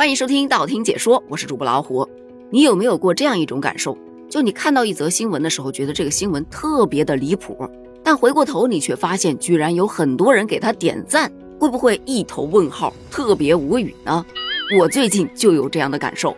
[0.00, 2.08] 欢迎收听道听解说，我是主播老虎。
[2.48, 3.94] 你有没有过这样一种感受？
[4.30, 7.68] 就你看到一则新闻的时候，觉得这个新闻特别的离谱，
[8.02, 14.24] 但回过头你却发现，居然有很多人给他点赞，会不会一头问号，特别无语呢？
[14.78, 16.34] 我最近就有这样的感受。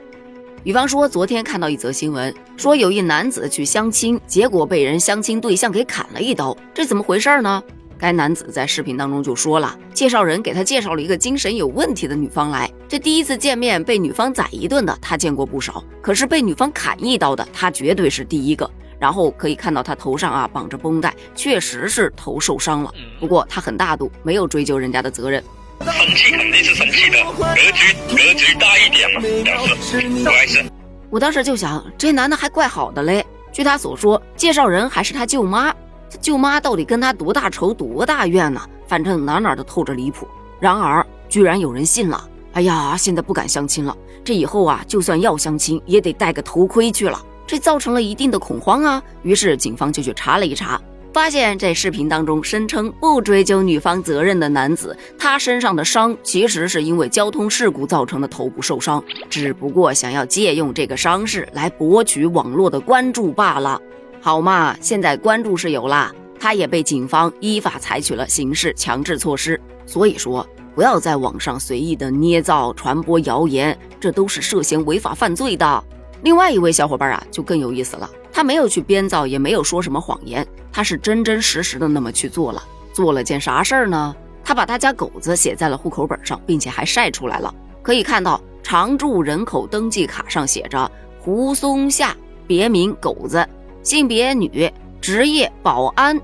[0.64, 7.62] 比方说，昨天看到一则新闻，说有一男子去相亲，结果被人相亲对象给砍了一刀，这怎么回事呢？
[8.02, 12.68] 该男子在视频当中就说了，介绍人给他介绍了一个精神有问题的女方来。
[12.88, 18.68] 这第一次见面被女方宰一顿的，他见过不少，可是被女方砍一刀的，他绝对是第一个。
[18.98, 22.92] 然后可以看到他头上啊绑着绷带，确实是头受伤了。
[23.20, 25.40] 不过他很大度，没有追究人家的责任。
[25.84, 30.64] 生气肯定是生气的，格局格局大一点嘛，表示。
[31.08, 33.24] 我当时就想，这男的还怪好的嘞。
[33.52, 35.72] 据他所说，介绍人还是他舅妈。
[36.20, 38.60] 舅妈到底跟他多大仇多大怨呢？
[38.86, 40.26] 反正哪哪都透着离谱。
[40.60, 42.28] 然而，居然有人信了。
[42.52, 43.96] 哎呀，现在不敢相亲了。
[44.22, 47.20] 这以后啊，就算要相亲，也得戴个头盔去了。
[47.46, 49.02] 这造成了一定的恐慌啊。
[49.22, 50.80] 于是警方就去查了一查，
[51.12, 63.80] 发现这视频当中声称不追究女方责任的男子，他身上的伤其实是因为交通事故造成的头部受伤，只不过想要借用这个伤势来博取网络的关注罢了。
[64.24, 69.60] 好嘛，现在关注是有啦，他也被警方依法采取了刑事强制措施。
[69.84, 75.84] 所以说，不要在网上随意的捏造、传播谣言，这都是涉嫌违法犯罪的。
[76.22, 82.62] 另外一位小伙伴啊，就更有意思了，他没有去编造，也没有说什么谎言，他是真真实实的那么去做了。
[82.92, 84.14] 做了件啥事儿呢？
[84.44, 87.52] 他把他家狗子写在了户口本上，并且还晒出来了。
[87.82, 93.44] 可以看到，常住人口登记卡上写着胡松夏，别名狗子。
[93.82, 96.20] 性别女，职业保安，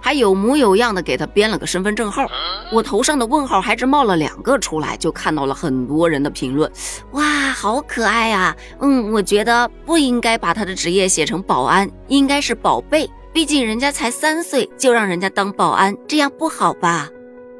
[0.00, 2.26] 还有模有样的给他编了个身份证号。
[2.72, 6.70] 我头上的问号还只冒了两个出来，就看到了很多人的评论。
[7.12, 8.56] 哇，好可爱呀！
[8.80, 13.08] 嗯，我觉得不应该把他的职业写成保安，应该是宝贝。
[13.32, 17.08] 毕竟人家才三岁就让人家当保安，这样不好吧？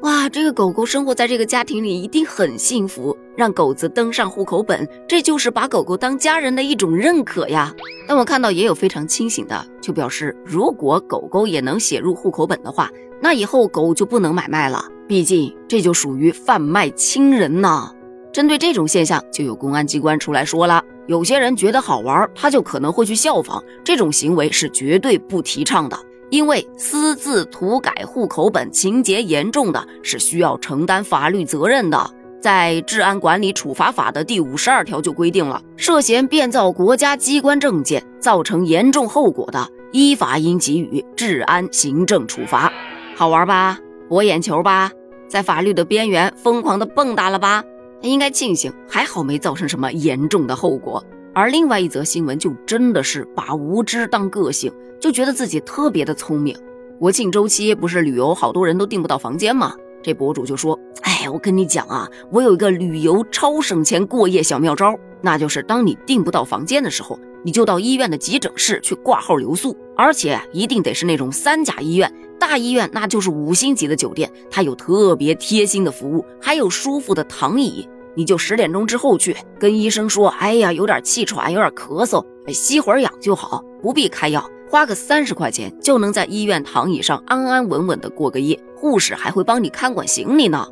[0.01, 3.15] 哇，这个狗狗生活在这个家庭里一定很幸福。
[3.37, 7.71] 让狗子登上户口本，这就是把狗狗当家人的一种认可呀。
[8.07, 12.89] 但我看到也有非常清醒的，就表示如果狗狗也能写入户口本的话，
[13.21, 17.93] 那以后狗就不能买卖了，毕竟这就属于贩卖亲人呐。
[18.33, 25.97] 针对这种现象，就有公安机关出来说了，有些人觉得好玩，他就可能会去效仿，这种行为是绝对不提倡的，
[26.29, 32.11] 因为私自涂改户口本情节严重的是需要承担法律责任的。
[32.39, 42.71] 在《治安管理处罚法》的第五十二条就规定了，涉嫌变造国家机关证件造成严重后果的，依法应给予治安行政处罚。
[43.15, 43.79] 好玩吧？
[44.07, 44.91] 博眼球吧？
[45.27, 47.63] 在法律的边缘疯狂的蹦跶了吧？
[48.01, 51.03] 应该庆幸，还好没造成什么严重的后果。
[51.33, 56.55] 而另外一则新闻就真的是把无知当个性，就觉得自己特别的聪明。
[56.99, 59.73] 国庆周期不是旅游好多人都订不到房间吗？
[60.03, 77.87] 这博主就说：“哎，我跟你讲啊，我有一个旅游超省钱过夜小妙招，那就是当你订不到房间的时候，你就到医院的急诊室去挂号留宿，而且一定得是那种三甲医院，大医院那就是五星级的酒店，它有特别贴心的服务，还有舒服的躺椅。
[78.15, 90.67] 你就十点钟之后去，跟医生说，哎呀，有点气喘，有点咳嗽，吸会儿氧就好，不必开药。”花个三十块钱就能在医院躺椅上安安稳稳的过个夜，护士还会帮你看管行李呢。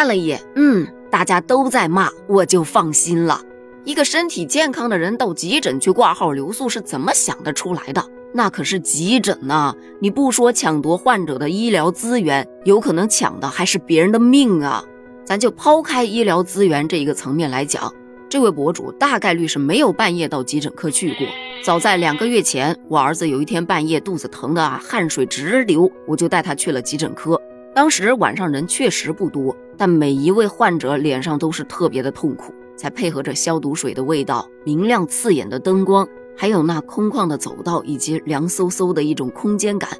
[0.00, 3.38] 看了一眼，嗯，大家都在骂，我就放心了。
[3.84, 8.02] 一个身体健康的人到急诊去挂号留宿是怎么想得出来的？
[8.32, 9.74] 那可是急诊呐！
[10.00, 14.82] 你不说抢夺患者的医疗资源，有可能抢的还是别人的命啊！
[15.22, 17.92] 咱就抛开医疗资源这一个层面来讲。
[18.30, 21.26] 这位博主大概率是没有半夜到急诊科去过。
[21.62, 27.38] 早在两个月前，我儿子有一天半夜肚子疼的啊，汗水直流，我就带他去了急诊科。
[27.72, 36.06] 当时晚上人确实不多，但每一位患者脸上都是特别的痛苦，才配合着消毒水的味道、明亮刺眼的灯光，
[36.36, 39.90] 还有那空旷的走道以及凉飕飕的一种空间感，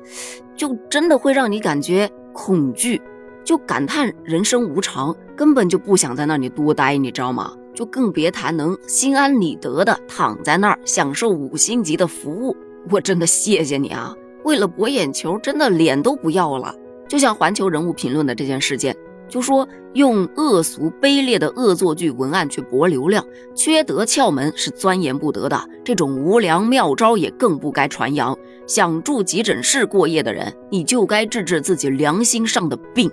[0.56, 3.00] 就真的会让你感觉恐惧，
[3.44, 7.54] 就感叹人生无常，根本就不想在那里多待，你知道吗？
[7.72, 12.54] 就更别谈能心安理得的躺在那儿享受五星级的服务，
[12.90, 14.12] 我真的谢谢你啊！
[14.44, 16.74] 为了博眼球，真的脸都不要了。
[17.10, 18.96] 就像环球人物评论的这件事件，
[19.28, 25.60] 就说用恶俗卑劣的恶作剧文案去博流量，缺德窍门是钻研不得的。
[25.84, 28.38] 这种无良妙招也更不该传扬。
[28.64, 33.10] 想住急诊室过夜的人，你就该治治自己良心上的病。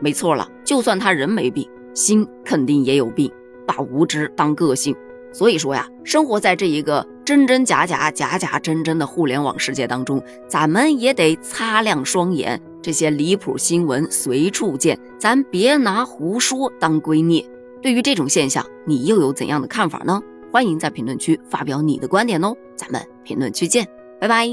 [0.00, 3.30] 没错了，就算他人没病，心肯定也有病。
[3.66, 4.96] 把无知当个性。
[5.30, 17.44] 所以说呀，生活在这一个真真假假、假假真真的互联网世界当中，咱们也得擦亮双眼，这些离谱新闻随处见，咱别拿胡说当圭臬。
[17.82, 20.22] 对于这种现象，你又有怎样的看法呢？
[20.52, 23.84] 欢迎在评论区发表你的观点哦，咱们评论区见，
[24.20, 24.46] 拜拜。